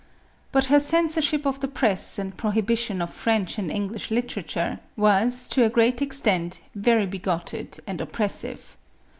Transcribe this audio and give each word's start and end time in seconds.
But 0.51 0.65
her 0.65 0.79
censorship 0.79 1.45
of 1.45 1.59
the 1.59 1.67
press 1.67 2.17
and 2.17 2.35
prohibition 2.35 3.03
of 3.03 3.13
French 3.13 3.59
and 3.59 3.69
English 3.69 4.09
literature, 4.09 4.79
was, 4.97 5.47
to 5.49 5.63
a 5.63 5.69
great 5.69 6.01
extent, 6.01 6.59
very 6.73 7.05
bigoted 7.05 7.77
and 7.85 8.01
oppressive. 8.01 8.77